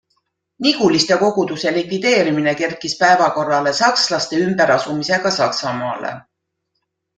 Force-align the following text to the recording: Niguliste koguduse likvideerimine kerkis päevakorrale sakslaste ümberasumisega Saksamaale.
Niguliste 0.67 1.17
koguduse 1.23 1.73
likvideerimine 1.75 2.55
kerkis 2.63 2.97
päevakorrale 3.03 3.75
sakslaste 3.83 4.41
ümberasumisega 4.49 5.37
Saksamaale. 5.39 6.19